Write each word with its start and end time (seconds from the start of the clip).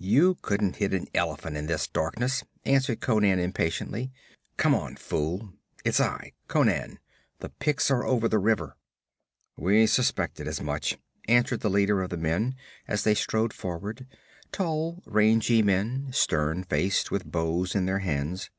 'You 0.00 0.34
couldn't 0.42 0.78
hit 0.78 0.92
an 0.92 1.06
elephant 1.14 1.56
in 1.56 1.66
this 1.68 1.86
darkness,' 1.86 2.42
answered 2.64 3.00
Conan 3.00 3.38
impatiently. 3.38 4.10
'Come 4.56 4.74
on, 4.74 4.96
fool; 4.96 5.52
it's 5.84 6.00
I 6.00 6.32
Conan. 6.48 6.98
The 7.38 7.50
Picts 7.50 7.88
are 7.88 8.02
over 8.02 8.26
the 8.26 8.40
river.' 8.40 8.74
'We 9.56 9.86
suspected 9.86 10.48
as 10.48 10.60
much,' 10.60 10.98
answered 11.28 11.60
the 11.60 11.70
leader 11.70 12.02
of 12.02 12.10
the 12.10 12.16
men, 12.16 12.56
as 12.88 13.04
they 13.04 13.14
strode 13.14 13.52
forward 13.52 14.08
tall, 14.50 15.04
rangy 15.06 15.62
men, 15.62 16.08
stern 16.10 16.64
faced, 16.64 17.12
with 17.12 17.24
bows 17.24 17.76
in 17.76 17.86
their 17.86 18.00
hands. 18.00 18.50